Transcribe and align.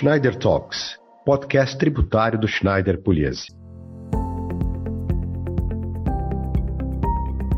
Schneider 0.00 0.34
Talks, 0.34 0.98
podcast 1.26 1.76
tributário 1.76 2.40
do 2.40 2.48
Schneider 2.48 3.02
Pugliese. 3.02 3.48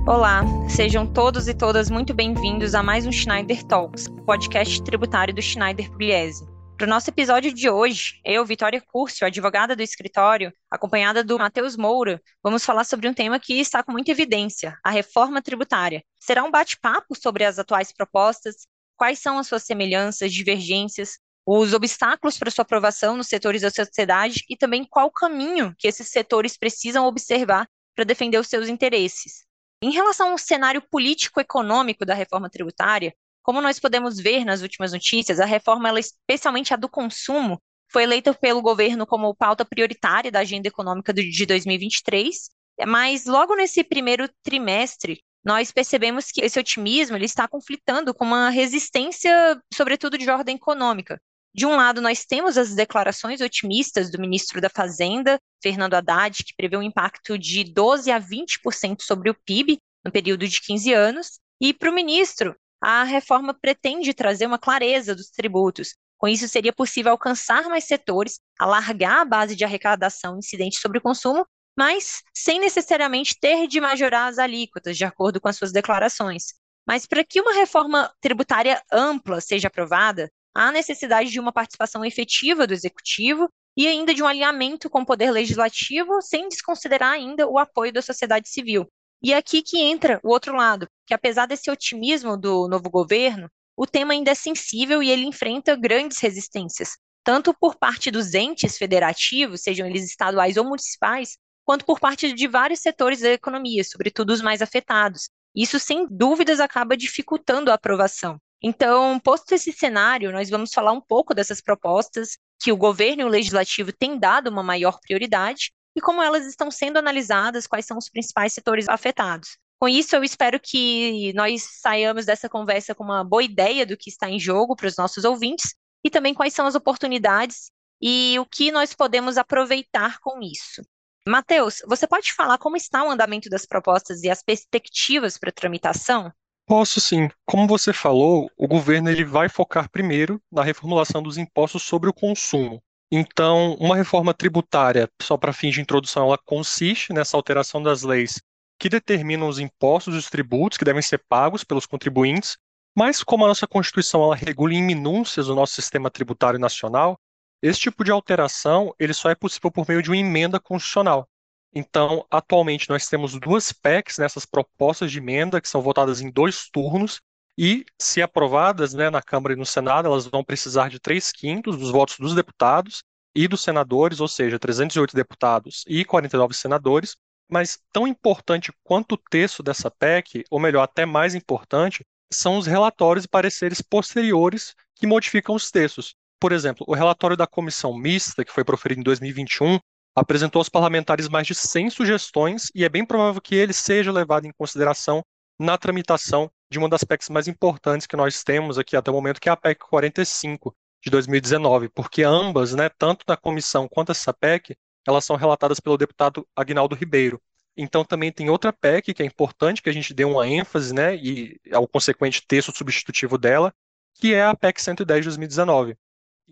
Olá, 0.05 0.43
sejam 0.69 1.07
todos 1.07 1.47
e 1.47 1.55
todas 1.55 1.89
muito 1.89 2.13
bem-vindos 2.13 2.75
a 2.75 2.83
mais 2.83 3.07
um 3.07 3.13
Schneider 3.13 3.63
Talks, 3.63 4.09
podcast 4.27 4.83
tributário 4.83 5.33
do 5.33 5.41
Schneider 5.41 5.89
Pugliese. 5.89 6.45
Para 6.77 6.89
o 6.89 6.91
nosso 6.91 7.11
episódio 7.11 7.55
de 7.55 7.71
hoje, 7.71 8.21
eu, 8.25 8.45
Vitória 8.45 8.83
Curcio, 8.85 9.25
advogada 9.25 9.77
do 9.77 9.83
escritório, 9.85 10.53
acompanhada 10.69 11.23
do 11.23 11.39
Matheus 11.39 11.77
Moura, 11.77 12.21
vamos 12.43 12.65
falar 12.65 12.83
sobre 12.83 13.09
um 13.09 13.15
tema 13.15 13.39
que 13.39 13.61
está 13.61 13.85
com 13.85 13.93
muita 13.93 14.11
evidência, 14.11 14.77
a 14.83 14.91
reforma 14.91 15.41
tributária. 15.41 16.03
Será 16.19 16.43
um 16.43 16.51
bate-papo 16.51 17.15
sobre 17.15 17.45
as 17.45 17.61
atuais 17.61 17.93
propostas, 17.93 18.67
quais 18.97 19.21
são 19.21 19.39
as 19.39 19.47
suas 19.47 19.63
semelhanças, 19.63 20.33
divergências, 20.33 21.21
os 21.47 21.73
obstáculos 21.73 22.39
para 22.39 22.51
sua 22.51 22.63
aprovação 22.63 23.17
nos 23.17 23.27
setores 23.27 23.63
da 23.63 23.71
sociedade 23.71 24.45
e 24.49 24.57
também 24.57 24.85
qual 24.85 25.11
caminho 25.11 25.75
que 25.79 25.89
esses 25.89 26.09
setores 26.09 26.57
precisam 26.57 27.07
observar 27.07 27.69
para 27.95 28.05
defender 28.05 28.39
os 28.39 28.47
seus 28.47 28.69
interesses. 28.69 29.45
Em 29.83 29.91
relação 29.91 30.31
ao 30.31 30.39
cenário 30.39 30.81
político-econômico 30.91 32.07
da 32.07 32.15
reforma 32.15 32.49
tributária, 32.49 33.13
como 33.43 33.61
nós 33.61 33.81
podemos 33.81 34.19
ver 34.19 34.45
nas 34.45 34.63
últimas 34.63 34.93
notícias, 34.93 35.41
a 35.41 35.45
reforma, 35.45 35.89
ela, 35.89 35.99
especialmente 35.99 36.73
a 36.73 36.77
do 36.77 36.89
consumo, 36.89 37.61
foi 37.91 38.05
eleita 38.05 38.33
pelo 38.33 38.63
governo 38.63 39.07
como 39.07 39.35
pauta 39.35 39.65
prioritária 39.65 40.31
da 40.31 40.41
agenda 40.41 40.69
econômica 40.69 41.13
de 41.13 41.45
2023, 41.45 42.49
mas 42.87 43.27
logo 43.27 43.57
nesse 43.57 43.83
primeiro 43.83 44.29
trimestre, 44.43 45.21
nós 45.45 45.73
percebemos 45.73 46.31
que 46.31 46.41
esse 46.41 46.59
otimismo 46.59 47.17
ele 47.17 47.25
está 47.25 47.49
conflitando 47.49 48.15
com 48.15 48.25
uma 48.25 48.49
resistência, 48.49 49.61
sobretudo 49.75 50.17
de 50.17 50.31
ordem 50.31 50.55
econômica. 50.55 51.21
De 51.55 51.67
um 51.67 51.77
lado, 51.77 52.01
nós 52.01 52.25
temos 52.25 52.57
as 52.57 52.75
declarações 52.75 53.41
otimistas 53.41 54.11
do 54.11 54.19
ministro 54.19 54.61
da 54.61 54.71
Fazenda, 54.71 55.39
Fernando 55.63 55.95
Haddad, 55.95 56.43
que 56.45 56.55
prevê 56.57 56.77
um 56.77 56.83
impacto 56.83 57.39
de 57.39 57.63
12 57.63 58.11
a 58.11 58.19
20% 58.19 59.03
sobre 59.03 59.29
o 59.29 59.35
PIB 59.45 59.79
no 60.05 60.11
período 60.11 60.49
de 60.49 60.61
15 60.61 60.93
anos, 60.95 61.41
e 61.61 61.75
para 61.75 61.91
o 61.91 61.95
ministro, 61.95 62.57
a 62.81 63.05
reforma 63.05 63.55
pretende 63.55 64.15
trazer 64.15 64.47
uma 64.47 64.59
clareza 64.59 65.15
dos 65.15 65.31
tributos. 65.31 65.95
Com 66.19 66.27
isso, 66.27 66.49
seria 66.49 66.73
possível 66.73 67.13
alcançar 67.13 67.69
mais 67.69 67.85
setores, 67.85 68.41
alargar 68.59 69.21
a 69.21 69.25
base 69.25 69.55
de 69.55 69.65
arrecadação 69.65 70.39
incidente 70.39 70.81
sobre 70.81 70.99
o 70.99 71.03
consumo, 71.03 71.47
mas 71.77 72.23
sem 72.35 72.59
necessariamente 72.59 73.39
ter 73.39 73.67
de 73.67 73.81
majorar 73.81 74.29
as 74.29 74.39
alíquotas, 74.39 74.97
de 74.97 75.05
acordo 75.05 75.41
com 75.41 75.49
as 75.49 75.57
suas 75.57 75.73
declarações. 75.73 76.55
Mas 76.87 77.07
para 77.07 77.25
que 77.25 77.41
uma 77.41 77.55
reforma 77.55 78.13
tributária 78.21 78.83
ampla 78.91 79.41
seja 79.41 79.69
aprovada, 79.69 80.31
há 80.55 80.71
necessidade 80.73 81.31
de 81.31 81.41
uma 81.41 81.53
participação 81.53 82.05
efetiva 82.05 82.67
do 82.67 82.75
executivo 82.75 83.49
e 83.77 83.87
ainda 83.87 84.15
de 84.15 84.23
um 84.23 84.27
alinhamento 84.27 84.91
com 84.91 85.01
o 85.01 85.07
poder 85.07 85.31
legislativo, 85.31 86.21
sem 86.21 86.49
desconsiderar 86.49 87.13
ainda 87.13 87.49
o 87.49 87.59
apoio 87.59 87.93
da 87.93 88.03
sociedade 88.03 88.49
civil. 88.49 88.87
E 89.23 89.33
é 89.33 89.37
aqui 89.37 89.63
que 89.63 89.81
entra 89.81 90.21
o 90.23 90.31
outro 90.31 90.55
lado, 90.55 90.89
que 91.07 91.15
apesar 91.15 91.47
desse 91.47 91.71
otimismo 91.71 92.37
do 92.37 92.69
novo 92.69 92.91
governo, 92.91 93.49
o 93.77 93.87
tema 93.87 94.13
ainda 94.13 94.33
é 94.33 94.35
sensível 94.35 95.03
e 95.03 95.11
ele 95.11 95.25
enfrenta 95.25 95.77
grandes 95.77 96.19
resistências, 96.19 96.99
tanto 97.25 97.55
por 97.55 97.77
parte 97.77 98.11
dos 98.11 98.35
entes 98.35 98.77
federativos, 98.77 99.63
sejam 99.63 99.87
eles 99.87 100.05
estaduais 100.05 100.57
ou 100.57 100.65
municipais, 100.65 101.39
quanto 101.65 101.85
por 101.85 102.01
parte 102.01 102.33
de 102.33 102.49
vários 102.49 102.81
setores 102.81 103.21
da 103.21 103.31
economia, 103.31 103.85
sobretudo 103.85 104.31
os 104.31 104.43
mais 104.43 104.61
afetados. 104.61 105.31
Isso, 105.55 105.79
sem 105.79 106.07
dúvidas, 106.11 106.61
acaba 106.61 106.97
dificultando 106.97 107.71
a 107.71 107.75
aprovação. 107.75 108.39
Então, 108.63 109.19
posto 109.19 109.53
esse 109.53 109.73
cenário, 109.73 110.31
nós 110.31 110.49
vamos 110.49 110.73
falar 110.73 110.93
um 110.93 111.01
pouco 111.01 111.35
dessas 111.35 111.61
propostas 111.61 112.39
que 112.61 112.71
o 112.71 112.77
governo 112.77 113.23
e 113.23 113.25
o 113.25 113.29
legislativo 113.29 113.93
têm 113.93 114.17
dado 114.17 114.49
uma 114.49 114.63
maior 114.63 115.01
prioridade 115.01 115.73
e 115.97 116.01
como 116.01 116.23
elas 116.23 116.47
estão 116.47 116.71
sendo 116.71 116.97
analisadas, 116.97 117.67
quais 117.67 117.85
são 117.85 117.99
os 117.99 118.09
principais 118.09 118.53
setores 118.53 118.89
afetados. 118.89 119.59
Com 119.81 119.89
isso, 119.89 120.15
eu 120.15 120.23
espero 120.23 120.61
que 120.61 121.33
nós 121.35 121.63
saiamos 121.81 122.25
dessa 122.25 122.49
conversa 122.49 122.95
com 122.95 123.03
uma 123.03 123.25
boa 123.25 123.43
ideia 123.43 123.85
do 123.85 123.97
que 123.97 124.09
está 124.09 124.31
em 124.31 124.39
jogo 124.39 124.77
para 124.77 124.87
os 124.87 124.97
nossos 124.97 125.25
ouvintes 125.25 125.75
e 126.05 126.09
também 126.09 126.33
quais 126.33 126.55
são 126.55 126.67
as 126.67 126.77
oportunidades 126.77 127.73
e 128.01 128.39
o 128.39 128.47
que 128.47 128.71
nós 128.71 128.95
podemos 128.95 129.37
aproveitar 129.37 130.21
com 130.21 130.41
isso. 130.41 130.83
Matheus, 131.27 131.83
você 131.87 132.07
pode 132.07 132.33
falar 132.33 132.59
como 132.59 132.77
está 132.77 133.05
o 133.05 133.11
andamento 133.11 133.49
das 133.49 133.67
propostas 133.67 134.23
e 134.23 134.31
as 134.31 134.43
perspectivas 134.43 135.37
para 135.37 135.53
tramitação? 135.53 136.33
Posso 136.73 137.03
sim. 137.03 137.29
Como 137.45 137.69
você 137.69 137.93
falou, 137.93 138.51
o 138.57 138.67
governo 138.67 139.11
ele 139.11 139.27
vai 139.27 139.47
focar 139.47 139.91
primeiro 139.91 140.41
na 140.51 140.63
reformulação 140.63 141.23
dos 141.23 141.37
impostos 141.37 141.83
sobre 141.83 142.09
o 142.09 142.15
consumo. 142.15 142.83
Então, 143.13 143.75
uma 143.75 143.95
reforma 143.95 144.33
tributária, 144.33 145.07
só 145.21 145.37
para 145.37 145.53
fins 145.53 145.75
de 145.75 145.83
introdução, 145.83 146.29
ela 146.29 146.39
consiste 146.39 147.13
nessa 147.13 147.37
alteração 147.37 147.83
das 147.83 148.03
leis 148.03 148.41
que 148.81 148.89
determinam 148.89 149.49
os 149.49 149.59
impostos 149.59 150.15
e 150.15 150.17
os 150.17 150.31
tributos 150.31 150.79
que 150.79 150.85
devem 150.87 151.03
ser 151.03 151.23
pagos 151.29 151.63
pelos 151.63 151.85
contribuintes, 151.85 152.57
mas 152.97 153.23
como 153.23 153.45
a 153.45 153.49
nossa 153.49 153.67
Constituição 153.67 154.23
ela 154.23 154.35
regula 154.35 154.73
em 154.73 154.83
minúcias 154.83 155.51
o 155.51 155.55
nosso 155.55 155.75
sistema 155.75 156.11
tributário 156.11 156.59
nacional, 156.59 157.19
esse 157.63 157.81
tipo 157.81 158.03
de 158.03 158.11
alteração 158.11 158.95
ele 158.99 159.13
só 159.13 159.29
é 159.29 159.35
possível 159.35 159.71
por 159.71 159.87
meio 159.87 160.01
de 160.01 160.09
uma 160.09 160.17
emenda 160.17 160.59
constitucional. 160.59 161.29
Então, 161.75 162.27
atualmente, 162.31 162.89
nós 162.91 163.09
temos 163.09 163.39
duas 163.39 163.73
PECs 163.73 164.19
nessas 164.19 164.45
propostas 164.45 165.11
de 165.11 165.19
emenda, 165.19 165.61
que 165.61 165.69
são 165.69 165.81
votadas 165.81 166.21
em 166.21 166.31
dois 166.31 166.69
turnos, 166.71 167.21
e, 167.57 167.85
se 168.01 168.23
aprovadas 168.23 168.95
né, 168.95 169.11
na 169.11 169.23
Câmara 169.23 169.55
e 169.55 169.57
no 169.57 169.67
Senado, 169.67 170.07
elas 170.07 170.27
vão 170.27 170.43
precisar 170.43 170.89
de 170.89 170.99
três 170.99 171.31
quintos 171.31 171.77
dos 171.77 171.91
votos 171.91 172.19
dos 172.19 172.35
deputados 172.35 173.03
e 173.35 173.47
dos 173.47 173.63
senadores, 173.63 174.21
ou 174.21 174.29
seja, 174.29 174.59
308 174.59 175.15
deputados 175.15 175.85
e 175.87 176.05
49 176.05 176.55
senadores. 176.55 177.17
Mas, 177.51 177.79
tão 177.93 178.07
importante 178.07 178.73
quanto 178.83 179.13
o 179.13 179.19
texto 179.31 179.63
dessa 179.63 179.91
PEC, 179.91 180.45
ou 180.51 180.59
melhor, 180.59 180.83
até 180.83 181.05
mais 181.05 181.35
importante, 181.35 182.05
são 182.33 182.57
os 182.57 182.67
relatórios 182.67 183.27
e 183.27 183.29
pareceres 183.29 183.83
posteriores 183.83 184.75
que 184.95 185.07
modificam 185.07 185.55
os 185.55 185.71
textos. 185.71 186.15
Por 186.41 186.53
exemplo, 186.53 186.85
o 186.89 186.95
relatório 186.95 187.37
da 187.37 187.47
comissão 187.47 187.97
mista, 187.97 188.45
que 188.45 188.53
foi 188.53 188.65
proferido 188.65 189.01
em 189.01 189.05
2021, 189.05 189.79
apresentou 190.15 190.61
aos 190.61 190.69
parlamentares 190.69 191.29
mais 191.29 191.47
de 191.47 191.55
100 191.55 191.91
sugestões 191.91 192.71
e 192.75 192.85
é 192.85 192.89
bem 192.89 193.05
provável 193.05 193.41
que 193.41 193.55
ele 193.55 193.73
seja 193.73 194.13
levado 194.13 194.47
em 194.47 194.53
consideração 194.53 195.25
na 195.59 195.79
tramitação 195.79 196.51
de 196.71 196.79
uma 196.79 196.89
das 196.89 197.05
PECs 197.05 197.29
mais 197.29 197.49
importantes 197.49 198.07
que 198.07 198.17
nós 198.17 198.43
temos 198.43 198.79
aqui 198.79 198.97
até 198.97 199.11
o 199.11 199.15
momento, 199.15 199.41
que 199.41 199.49
é 199.49 199.53
a 199.53 199.57
PEC 199.57 199.81
45 199.81 200.75
de 201.03 201.11
2019, 201.11 201.89
porque 201.89 202.23
ambas, 202.23 202.75
né, 202.75 202.89
tanto 202.89 203.25
na 203.29 203.37
comissão 203.37 203.89
quanto 203.89 204.13
essa 204.13 204.33
PEC, 204.33 204.77
elas 205.07 205.25
são 205.25 205.37
relatadas 205.37 205.81
pelo 205.81 205.99
deputado 205.99 206.47
Agnaldo 206.57 206.95
Ribeiro. 206.95 207.41
Então 207.77 208.05
também 208.05 208.31
tem 208.31 208.51
outra 208.51 208.73
PEC 208.73 209.15
que 209.15 209.23
é 209.23 209.27
importante 209.27 209.83
que 209.83 209.89
a 209.89 209.93
gente 209.93 210.15
dê 210.15 210.25
uma 210.25 210.47
ênfase, 210.47 210.95
né, 210.95 211.17
e 211.17 211.59
ao 211.73 211.87
consequente 211.89 212.43
texto 212.47 212.77
substitutivo 212.77 213.39
dela, 213.39 213.73
que 214.15 214.35
é 214.35 214.45
a 214.45 214.55
PEC 214.55 214.81
110 214.81 215.21
de 215.21 215.29
2019. 215.29 215.97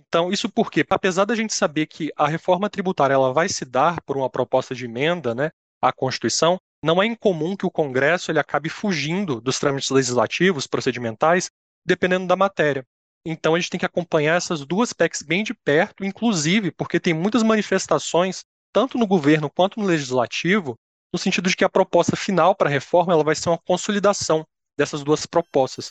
Então, 0.09 0.33
isso 0.33 0.49
porque, 0.49 0.85
apesar 0.89 1.25
da 1.25 1.35
gente 1.35 1.53
saber 1.53 1.87
que 1.87 2.11
a 2.17 2.27
reforma 2.27 2.71
tributária 2.71 3.15
ela 3.15 3.33
vai 3.33 3.49
se 3.49 3.65
dar 3.65 4.01
por 4.03 4.17
uma 4.17 4.31
proposta 4.31 4.75
de 4.75 4.87
emenda 4.87 5.35
né, 5.35 5.51
à 5.81 5.93
Constituição, 5.93 6.59
não 6.83 7.03
é 7.03 7.07
incomum 7.07 7.57
que 7.57 7.67
o 7.67 7.71
Congresso 7.71 8.31
ele 8.31 8.39
acabe 8.39 8.69
fugindo 8.69 9.41
dos 9.41 9.59
trâmites 9.59 9.91
legislativos, 9.91 10.67
procedimentais, 10.67 11.51
dependendo 11.85 12.27
da 12.27 12.37
matéria. 12.37 12.85
Então, 13.25 13.55
a 13.55 13.61
gente 13.61 13.71
tem 13.71 13.81
que 13.81 13.87
acompanhar 13.87 14.37
essas 14.37 14.65
duas 14.65 14.93
PECs 14.93 15.23
bem 15.23 15.45
de 15.45 15.53
perto, 15.53 16.05
inclusive 16.05 16.71
porque 16.71 16.99
tem 16.99 17.13
muitas 17.13 17.43
manifestações, 17.43 18.45
tanto 18.73 18.97
no 18.97 19.07
governo 19.07 19.51
quanto 19.51 19.79
no 19.79 19.87
legislativo, 19.87 20.77
no 21.13 21.19
sentido 21.19 21.51
de 21.51 21.57
que 21.57 21.65
a 21.65 21.69
proposta 21.69 22.17
final 22.17 22.55
para 22.55 22.69
a 22.69 22.73
reforma 22.73 23.13
ela 23.13 23.25
vai 23.25 23.35
ser 23.35 23.51
uma 23.51 23.59
consolidação 23.59 24.47
dessas 24.79 25.03
duas 25.05 25.27
propostas. 25.27 25.91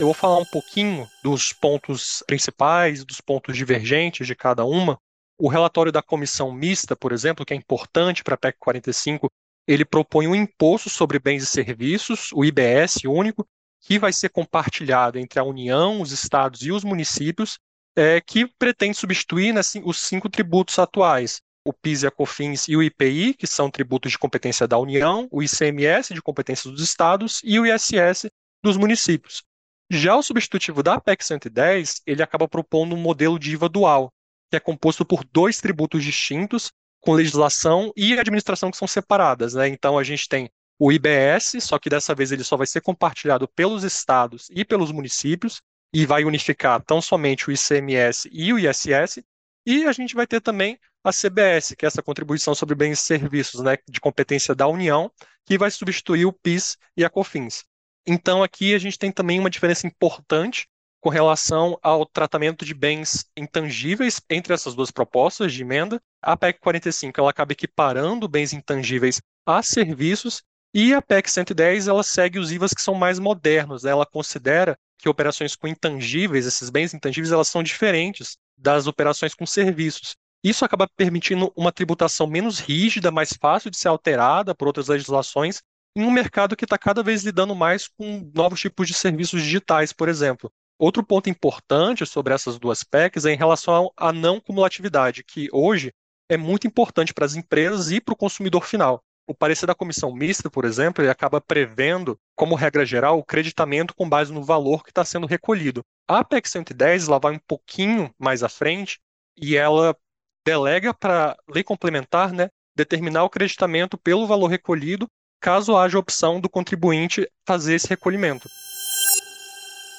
Eu 0.00 0.06
vou 0.06 0.14
falar 0.14 0.38
um 0.38 0.46
pouquinho 0.46 1.06
dos 1.22 1.52
pontos 1.52 2.24
principais, 2.26 3.04
dos 3.04 3.20
pontos 3.20 3.54
divergentes 3.54 4.26
de 4.26 4.34
cada 4.34 4.64
uma. 4.64 4.98
O 5.38 5.46
relatório 5.46 5.92
da 5.92 6.00
comissão 6.00 6.50
mista, 6.50 6.96
por 6.96 7.12
exemplo, 7.12 7.44
que 7.44 7.52
é 7.52 7.56
importante 7.56 8.24
para 8.24 8.34
a 8.34 8.38
PEC 8.38 8.56
45, 8.58 9.30
ele 9.68 9.84
propõe 9.84 10.26
um 10.26 10.34
imposto 10.34 10.88
sobre 10.88 11.18
bens 11.18 11.42
e 11.42 11.46
serviços, 11.46 12.30
o 12.32 12.46
IBS 12.46 13.04
único, 13.04 13.46
que 13.78 13.98
vai 13.98 14.10
ser 14.10 14.30
compartilhado 14.30 15.18
entre 15.18 15.38
a 15.38 15.44
União, 15.44 16.00
os 16.00 16.12
estados 16.12 16.62
e 16.62 16.72
os 16.72 16.82
municípios, 16.82 17.58
é, 17.94 18.22
que 18.22 18.46
pretende 18.58 18.96
substituir 18.96 19.52
né, 19.52 19.60
os 19.84 19.98
cinco 19.98 20.30
tributos 20.30 20.78
atuais, 20.78 21.42
o 21.62 21.74
PIS 21.74 22.04
e 22.04 22.06
a 22.06 22.10
COFINS 22.10 22.68
e 22.68 22.74
o 22.74 22.82
IPI, 22.82 23.34
que 23.34 23.46
são 23.46 23.70
tributos 23.70 24.12
de 24.12 24.18
competência 24.18 24.66
da 24.66 24.78
União, 24.78 25.28
o 25.30 25.42
ICMS 25.42 26.14
de 26.14 26.22
competência 26.22 26.70
dos 26.70 26.80
estados 26.80 27.42
e 27.44 27.60
o 27.60 27.66
ISS 27.66 28.30
dos 28.64 28.78
municípios. 28.78 29.42
Já 29.92 30.14
o 30.14 30.22
substitutivo 30.22 30.84
da 30.84 31.00
PEC 31.00 31.24
110, 31.24 32.02
ele 32.06 32.22
acaba 32.22 32.46
propondo 32.46 32.94
um 32.94 33.00
modelo 33.00 33.40
de 33.40 33.52
IVA 33.52 33.68
dual, 33.68 34.12
que 34.48 34.56
é 34.56 34.60
composto 34.60 35.04
por 35.04 35.24
dois 35.24 35.60
tributos 35.60 36.04
distintos, 36.04 36.70
com 37.00 37.12
legislação 37.12 37.92
e 37.96 38.16
administração 38.16 38.70
que 38.70 38.76
são 38.76 38.86
separadas. 38.86 39.54
Né? 39.54 39.66
Então 39.66 39.98
a 39.98 40.04
gente 40.04 40.28
tem 40.28 40.48
o 40.78 40.92
IBS, 40.92 41.56
só 41.60 41.76
que 41.76 41.90
dessa 41.90 42.14
vez 42.14 42.30
ele 42.30 42.44
só 42.44 42.56
vai 42.56 42.68
ser 42.68 42.80
compartilhado 42.80 43.48
pelos 43.48 43.82
estados 43.82 44.46
e 44.50 44.64
pelos 44.64 44.92
municípios, 44.92 45.60
e 45.92 46.06
vai 46.06 46.24
unificar 46.24 46.80
tão 46.84 47.02
somente 47.02 47.48
o 47.48 47.52
ICMS 47.52 48.28
e 48.32 48.52
o 48.52 48.58
ISS, 48.58 49.24
e 49.66 49.84
a 49.86 49.92
gente 49.92 50.14
vai 50.14 50.26
ter 50.26 50.40
também 50.40 50.78
a 51.02 51.10
CBS, 51.10 51.74
que 51.76 51.84
é 51.84 51.88
essa 51.88 52.02
contribuição 52.02 52.54
sobre 52.54 52.76
bens 52.76 53.00
e 53.00 53.02
serviços, 53.02 53.60
né, 53.60 53.76
de 53.88 54.00
competência 54.00 54.54
da 54.54 54.68
União, 54.68 55.10
que 55.44 55.58
vai 55.58 55.70
substituir 55.70 56.26
o 56.26 56.32
PIS 56.32 56.78
e 56.96 57.04
a 57.04 57.10
COFINS. 57.10 57.64
Então 58.06 58.42
aqui 58.42 58.74
a 58.74 58.78
gente 58.78 58.98
tem 58.98 59.12
também 59.12 59.38
uma 59.38 59.50
diferença 59.50 59.86
importante 59.86 60.66
com 61.00 61.08
relação 61.08 61.78
ao 61.82 62.04
tratamento 62.04 62.64
de 62.64 62.74
bens 62.74 63.24
intangíveis 63.36 64.20
entre 64.28 64.52
essas 64.52 64.74
duas 64.74 64.90
propostas 64.90 65.52
de 65.52 65.62
emenda. 65.62 66.00
A 66.22 66.36
PEC 66.36 66.60
45 66.60 67.20
ela 67.20 67.30
acaba 67.30 67.52
equiparando 67.52 68.28
bens 68.28 68.52
intangíveis 68.52 69.20
a 69.46 69.62
serviços 69.62 70.42
e 70.74 70.94
a 70.94 71.02
PEC 71.02 71.30
110 71.30 71.88
ela 71.88 72.02
segue 72.02 72.38
os 72.38 72.52
IVAs 72.52 72.72
que 72.72 72.82
são 72.82 72.94
mais 72.94 73.18
modernos. 73.18 73.82
Né? 73.82 73.90
Ela 73.90 74.06
considera 74.06 74.76
que 74.98 75.08
operações 75.08 75.56
com 75.56 75.66
intangíveis, 75.66 76.46
esses 76.46 76.68
bens 76.68 76.92
intangíveis, 76.92 77.32
elas 77.32 77.48
são 77.48 77.62
diferentes 77.62 78.36
das 78.56 78.86
operações 78.86 79.34
com 79.34 79.46
serviços. 79.46 80.14
Isso 80.44 80.64
acaba 80.64 80.88
permitindo 80.96 81.52
uma 81.56 81.72
tributação 81.72 82.26
menos 82.26 82.58
rígida, 82.58 83.10
mais 83.10 83.32
fácil 83.32 83.70
de 83.70 83.76
ser 83.76 83.88
alterada 83.88 84.54
por 84.54 84.66
outras 84.66 84.88
legislações, 84.88 85.62
em 85.96 86.02
um 86.02 86.10
mercado 86.10 86.56
que 86.56 86.64
está 86.64 86.78
cada 86.78 87.02
vez 87.02 87.22
lidando 87.22 87.54
mais 87.54 87.88
com 87.88 88.30
novos 88.34 88.60
tipos 88.60 88.86
de 88.86 88.94
serviços 88.94 89.42
digitais, 89.42 89.92
por 89.92 90.08
exemplo. 90.08 90.52
Outro 90.78 91.04
ponto 91.04 91.28
importante 91.28 92.06
sobre 92.06 92.32
essas 92.32 92.58
duas 92.58 92.82
PECs 92.82 93.26
é 93.26 93.32
em 93.32 93.36
relação 93.36 93.92
à 93.96 94.12
não 94.12 94.40
cumulatividade, 94.40 95.22
que 95.22 95.48
hoje 95.52 95.92
é 96.30 96.36
muito 96.36 96.66
importante 96.66 97.12
para 97.12 97.26
as 97.26 97.34
empresas 97.34 97.90
e 97.90 98.00
para 98.00 98.14
o 98.14 98.16
consumidor 98.16 98.64
final. 98.64 99.02
O 99.26 99.34
parecer 99.34 99.66
da 99.66 99.74
comissão 99.74 100.12
mista, 100.12 100.50
por 100.50 100.64
exemplo, 100.64 101.04
ele 101.04 101.10
acaba 101.10 101.40
prevendo, 101.40 102.18
como 102.34 102.54
regra 102.54 102.84
geral, 102.86 103.18
o 103.18 103.24
creditamento 103.24 103.94
com 103.94 104.08
base 104.08 104.32
no 104.32 104.42
valor 104.42 104.82
que 104.82 104.90
está 104.90 105.04
sendo 105.04 105.26
recolhido. 105.26 105.82
A 106.08 106.24
PEC 106.24 106.48
110 106.48 107.08
ela 107.08 107.18
vai 107.18 107.34
um 107.34 107.40
pouquinho 107.46 108.12
mais 108.18 108.42
à 108.42 108.48
frente 108.48 108.98
e 109.36 109.56
ela 109.56 109.96
delega 110.44 110.94
para 110.94 111.36
lei 111.48 111.62
complementar 111.62 112.32
né, 112.32 112.48
determinar 112.74 113.24
o 113.24 113.30
creditamento 113.30 113.98
pelo 113.98 114.26
valor 114.26 114.48
recolhido, 114.48 115.06
caso 115.40 115.76
haja 115.76 115.98
opção 115.98 116.40
do 116.40 116.48
contribuinte 116.48 117.28
fazer 117.46 117.74
esse 117.74 117.88
recolhimento. 117.88 118.48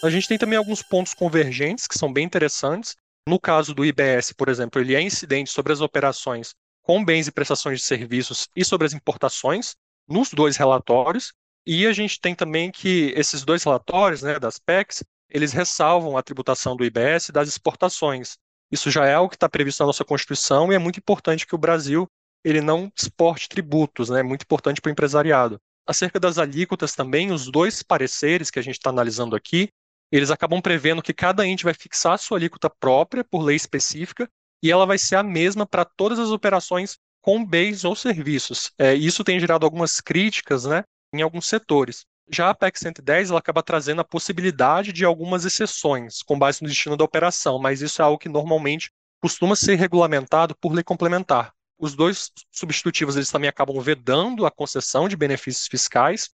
A 0.04 0.10
gente 0.10 0.28
tem 0.28 0.38
também 0.38 0.58
alguns 0.58 0.82
pontos 0.82 1.14
convergentes 1.14 1.88
que 1.88 1.98
são 1.98 2.12
bem 2.12 2.26
interessantes. 2.26 2.96
No 3.28 3.40
caso 3.40 3.74
do 3.74 3.86
IBS, 3.86 4.34
por 4.34 4.50
exemplo, 4.50 4.82
ele 4.82 4.96
é 4.96 5.02
incidente 5.02 5.52
sobre 5.52 5.74
as 5.74 5.82
operações 5.82 6.54
com 6.82 7.04
bens 7.04 7.28
e 7.28 7.32
prestações 7.32 7.80
de 7.80 7.86
serviços 7.86 8.48
e 8.56 8.66
sobre 8.66 8.88
as 8.88 8.94
importações 8.94 9.76
nos 10.08 10.32
dois 10.32 10.58
relatórios. 10.58 11.32
E 11.66 11.86
a 11.86 11.94
gente 11.94 12.20
tem 12.20 12.34
também 12.34 12.72
que 12.72 13.14
esses 13.16 13.44
dois 13.44 13.64
relatórios, 13.64 14.24
né, 14.24 14.40
das 14.40 14.58
PECs, 14.58 15.04
eles 15.30 15.54
ressalvam 15.54 16.18
a 16.18 16.24
tributação 16.24 16.76
do 16.76 16.84
IBS 16.84 17.30
das 17.30 17.48
exportações. 17.48 18.38
Isso 18.72 18.90
já 18.90 19.06
é 19.06 19.14
algo 19.14 19.30
que 19.30 19.36
está 19.36 19.48
previsto 19.48 19.82
na 19.82 19.88
nossa 19.88 20.04
Constituição 20.04 20.72
e 20.72 20.76
é 20.76 20.80
muito 20.80 20.98
importante 20.98 21.46
que 21.46 21.54
o 21.54 21.60
Brasil 21.60 22.08
ele 22.44 22.62
não 22.62 22.92
exporte 22.96 23.50
tributos, 23.50 24.10
né? 24.10 24.20
é 24.20 24.24
muito 24.24 24.44
importante 24.44 24.82
para 24.82 24.90
o 24.90 24.92
empresariado. 24.92 25.60
Acerca 25.88 26.20
das 26.20 26.38
alíquotas 26.38 26.94
também, 26.94 27.32
os 27.32 27.50
dois 27.50 27.84
pareceres 27.84 28.50
que 28.50 28.60
a 28.60 28.62
gente 28.62 28.76
está 28.76 28.90
analisando 28.90 29.36
aqui, 29.36 29.70
eles 30.12 30.30
acabam 30.30 30.62
prevendo 30.62 31.02
que 31.02 31.14
cada 31.14 31.46
ente 31.46 31.64
vai 31.64 31.74
fixar 31.74 32.18
sua 32.20 32.38
alíquota 32.38 32.70
própria 32.70 33.24
por 33.24 33.42
lei 33.42 33.56
específica 33.56 34.30
e 34.64 34.70
ela 34.70 34.86
vai 34.86 34.98
ser 34.98 35.16
a 35.16 35.24
mesma 35.24 35.66
para 35.66 35.86
todas 35.86 36.20
as 36.20 36.30
operações 36.30 36.98
com 37.22 37.46
bens 37.46 37.86
ou 37.86 37.96
serviços. 37.96 38.72
É, 38.78 38.94
isso 38.94 39.24
tem 39.24 39.40
gerado 39.40 39.66
algumas 39.66 40.02
críticas 40.02 40.66
né, 40.66 40.84
em 41.14 41.22
alguns 41.22 41.48
setores. 41.48 42.06
Já 42.30 42.50
a 42.50 42.56
PEC 42.56 42.80
110 42.80 43.30
ela 43.30 43.40
acaba 43.40 43.64
trazendo 43.64 44.02
a 44.02 44.06
possibilidade 44.06 44.92
de 44.92 45.04
algumas 45.04 45.46
exceções 45.46 46.22
com 46.24 46.38
base 46.38 46.62
no 46.62 46.68
destino 46.68 46.96
da 46.96 47.04
operação, 47.04 47.60
mas 47.60 47.82
isso 47.82 48.02
é 48.02 48.06
algo 48.06 48.18
que 48.18 48.30
normalmente 48.30 48.90
costuma 49.22 49.56
ser 49.56 49.76
regulamentado 49.76 50.56
por 50.56 50.74
lei 50.74 50.84
complementar. 50.84 51.54
Os 51.82 51.96
dois 51.96 52.32
substitutivos 52.52 53.16
eles 53.16 53.32
também 53.32 53.50
acabam 53.50 53.82
vedando 53.82 54.46
a 54.46 54.52
concessão 54.52 55.10
de 55.10 55.18
benefícios 55.18 55.68
fiscais 55.68 56.30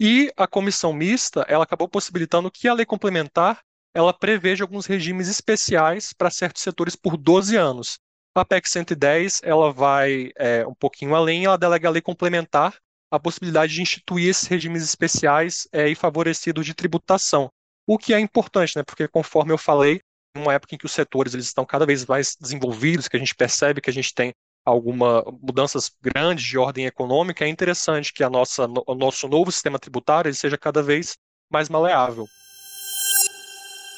e 0.00 0.32
a 0.36 0.46
comissão 0.46 0.92
mista, 0.92 1.44
ela 1.48 1.64
acabou 1.64 1.88
possibilitando 1.88 2.50
que 2.50 2.68
a 2.68 2.74
lei 2.74 2.86
complementar 2.86 3.60
ela 3.92 4.12
preveja 4.14 4.62
alguns 4.62 4.86
regimes 4.86 5.28
especiais 5.28 6.12
para 6.12 6.30
certos 6.30 6.62
setores 6.62 6.94
por 6.94 7.16
12 7.16 7.56
anos. 7.56 7.98
A 8.34 8.44
PEC 8.44 8.70
110 8.70 9.40
ela 9.42 9.72
vai 9.72 10.30
é, 10.36 10.64
um 10.66 10.74
pouquinho 10.74 11.16
além, 11.16 11.44
ela 11.46 11.58
delega 11.58 11.88
a 11.88 11.90
lei 11.90 12.00
complementar 12.00 12.78
a 13.10 13.18
possibilidade 13.18 13.74
de 13.74 13.82
instituir 13.82 14.30
esses 14.30 14.46
regimes 14.46 14.84
especiais 14.84 15.68
é, 15.72 15.88
e 15.88 15.96
favorecidos 15.96 16.64
de 16.64 16.74
tributação, 16.74 17.50
o 17.86 17.98
que 17.98 18.14
é 18.14 18.20
importante, 18.20 18.76
né? 18.76 18.82
Porque 18.82 19.06
conforme 19.06 19.52
eu 19.52 19.58
falei, 19.58 20.00
numa 20.34 20.54
época 20.54 20.74
em 20.74 20.78
que 20.78 20.86
os 20.86 20.92
setores 20.92 21.34
eles 21.34 21.46
estão 21.46 21.66
cada 21.66 21.84
vez 21.84 22.06
mais 22.06 22.36
desenvolvidos, 22.40 23.08
que 23.08 23.16
a 23.16 23.20
gente 23.20 23.34
percebe 23.34 23.80
que 23.80 23.90
a 23.90 23.92
gente 23.92 24.14
tem 24.14 24.32
algumas 24.64 25.24
mudanças 25.40 25.90
grandes 26.00 26.44
de 26.44 26.58
ordem 26.58 26.86
econômica, 26.86 27.44
é 27.44 27.48
interessante 27.48 28.12
que 28.12 28.22
a 28.22 28.30
nossa, 28.30 28.66
o 28.86 28.94
nosso 28.94 29.28
novo 29.28 29.50
sistema 29.50 29.78
tributário 29.78 30.32
seja 30.34 30.56
cada 30.56 30.82
vez 30.82 31.16
mais 31.50 31.68
maleável. 31.68 32.26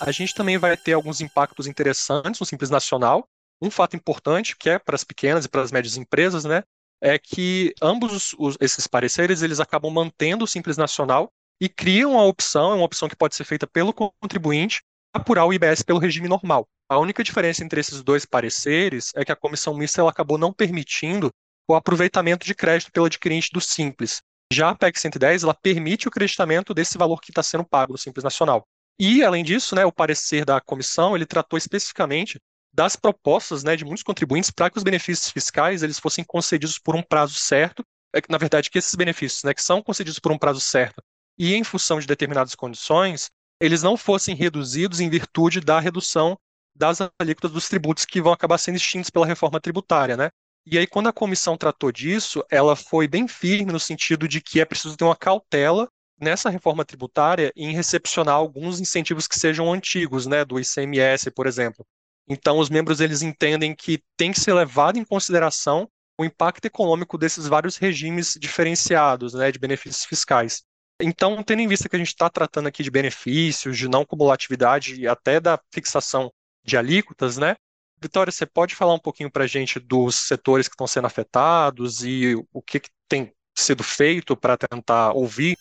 A 0.01 0.11
gente 0.11 0.35
também 0.35 0.59
vai 0.59 0.77
ter 0.77 0.93
alguns 0.93 1.21
impactos 1.21 1.67
interessantes 1.67 2.41
no 2.41 2.47
Simples 2.47 2.71
Nacional. 2.71 3.27
Um 3.61 3.71
fato 3.71 3.97
importante, 3.97 4.57
que 4.57 4.69
é 4.69 4.79
para 4.79 4.97
as 4.97 5.05
pequenas 5.05 5.45
e 5.45 5.49
para 5.49 5.63
as 5.63 5.71
médias 5.71 5.97
empresas, 5.97 6.45
né, 6.45 6.63
é 7.01 7.19
que 7.19 7.75
ambos 7.81 8.35
os, 8.39 8.57
esses 8.61 8.87
pareceres 8.87 9.43
eles 9.43 9.61
acabam 9.61 9.93
mantendo 9.93 10.45
o 10.45 10.49
Simples 10.49 10.77
Nacional 10.77 11.31
e 11.61 11.69
criam 11.69 12.19
a 12.19 12.25
opção, 12.25 12.73
é 12.73 12.75
uma 12.75 12.85
opção 12.85 13.09
que 13.09 13.17
pode 13.17 13.35
ser 13.35 13.45
feita 13.45 13.67
pelo 13.67 13.93
contribuinte, 13.93 14.83
apurar 15.13 15.45
o 15.45 15.53
IBS 15.53 15.83
pelo 15.83 15.99
regime 15.99 16.29
normal. 16.29 16.67
A 16.89 16.99
única 16.99 17.25
diferença 17.25 17.65
entre 17.65 17.81
esses 17.81 18.03
dois 18.03 18.27
pareceres 18.27 19.11
é 19.15 19.25
que 19.25 19.33
a 19.33 19.37
comissão 19.37 19.75
mista 19.75 20.01
ela 20.01 20.11
acabou 20.11 20.37
não 20.37 20.53
permitindo 20.53 21.31
o 21.69 21.75
aproveitamento 21.75 22.47
de 22.47 22.55
crédito 22.55 22.93
pelo 22.93 23.07
adquirente 23.07 23.51
do 23.53 23.61
Simples. 23.61 24.21
Já 24.53 24.71
a 24.71 24.75
PEC 24.75 25.01
110 25.01 25.45
ela 25.45 25.55
permite 25.55 26.07
o 26.07 26.11
creditamento 26.11 26.75
desse 26.75 26.99
valor 26.99 27.21
que 27.21 27.31
está 27.31 27.43
sendo 27.43 27.65
pago 27.65 27.93
no 27.93 27.99
Simples 27.99 28.23
Nacional. 28.23 28.67
E, 29.01 29.25
além 29.25 29.43
disso, 29.43 29.75
né, 29.75 29.85
o 29.85 29.93
parecer 29.93 30.45
da 30.45 30.61
comissão 30.61 31.17
ele 31.17 31.27
tratou 31.27 31.57
especificamente 31.57 32.39
das 32.73 32.97
propostas 32.97 33.65
né, 33.65 33.77
de 33.77 33.85
muitos 33.85 34.03
contribuintes 34.03 34.51
para 34.51 34.69
que 34.69 34.77
os 34.77 34.85
benefícios 34.85 35.31
fiscais 35.31 35.83
eles 35.83 35.99
fossem 35.99 36.25
concedidos 36.25 36.79
por 36.79 36.95
um 36.95 37.03
prazo 37.03 37.35
certo, 37.35 37.85
é 38.15 38.21
na 38.29 38.39
verdade 38.39 38.71
que 38.71 38.79
esses 38.79 38.95
benefícios 38.95 39.43
né, 39.43 39.55
que 39.55 39.63
são 39.63 39.83
concedidos 39.83 40.19
por 40.19 40.31
um 40.31 40.39
prazo 40.39 40.61
certo 40.61 41.03
e 41.39 41.55
em 41.55 41.65
função 41.65 41.99
de 41.99 42.07
determinadas 42.07 42.55
condições, 42.55 43.31
eles 43.61 43.83
não 43.83 43.97
fossem 43.97 44.37
reduzidos 44.37 45.01
em 45.01 45.09
virtude 45.09 45.61
da 45.61 45.81
redução 45.81 46.39
das 46.75 46.99
alíquotas 47.19 47.53
dos 47.53 47.69
tributos 47.69 48.05
que 48.05 48.21
vão 48.21 48.33
acabar 48.33 48.59
sendo 48.59 48.77
extintos 48.77 49.11
pela 49.11 49.27
reforma 49.27 49.61
tributária, 49.61 50.17
né? 50.17 50.31
E 50.67 50.79
aí, 50.79 50.87
quando 50.87 51.09
a 51.09 51.13
comissão 51.13 51.57
tratou 51.59 51.93
disso, 51.93 52.43
ela 52.51 52.75
foi 52.75 53.07
bem 53.07 53.29
firme 53.29 53.71
no 53.71 53.79
sentido 53.79 54.27
de 54.27 54.41
que 54.41 54.61
é 54.61 54.65
preciso 54.65 54.97
ter 54.97 55.05
uma 55.05 55.15
cautela 55.15 55.87
nessa 56.19 56.49
reforma 56.49 56.85
tributária 56.85 57.53
em 57.55 57.73
recepcionar 57.73 58.35
alguns 58.35 58.81
incentivos 58.81 59.29
que 59.29 59.39
sejam 59.39 59.71
antigos, 59.73 60.27
né, 60.27 60.45
do 60.45 60.59
ICMS, 60.59 61.31
por 61.31 61.47
exemplo. 61.47 61.87
Então, 62.27 62.59
os 62.59 62.71
membros 62.71 63.01
eles 63.01 63.21
entendem 63.21 63.75
que 63.75 64.03
tem 64.17 64.33
que 64.33 64.41
ser 64.41 64.55
levado 64.55 64.99
em 64.99 65.05
consideração 65.05 65.87
o 66.19 66.25
impacto 66.25 66.65
econômico 66.65 67.19
desses 67.19 67.47
vários 67.47 67.77
regimes 67.77 68.39
diferenciados, 68.41 69.35
né, 69.35 69.53
de 69.53 69.59
benefícios 69.59 70.07
fiscais. 70.07 70.63
Então, 71.01 71.43
tendo 71.43 71.61
em 71.61 71.69
vista 71.69 71.89
que 71.89 71.97
a 71.97 71.99
gente 71.99 72.09
está 72.09 72.31
tratando 72.31 72.69
aqui 72.69 72.83
de 72.83 72.91
benefícios, 72.91 73.77
de 73.77 73.89
não 73.89 74.07
cumulatividade 74.07 74.95
e 74.95 75.09
até 75.09 75.41
da 75.41 75.61
fixação 75.73 76.33
de 76.65 76.77
alíquotas, 76.77 77.37
né? 77.37 77.57
Vitória, 78.01 78.31
você 78.31 78.45
pode 78.45 78.75
falar 78.75 78.95
um 78.95 78.99
pouquinho 78.99 79.31
para 79.31 79.45
a 79.45 79.47
gente 79.47 79.79
dos 79.79 80.17
setores 80.17 80.69
que 80.69 80.75
estão 80.75 80.87
sendo 80.87 81.07
afetados 81.07 82.05
e 82.05 82.35
o 82.53 82.61
que, 82.61 82.81
que 82.81 82.91
tem 83.09 83.33
sido 83.55 83.83
feito 83.83 84.37
para 84.37 84.57
tentar 84.57 85.13
ouvir? 85.13 85.57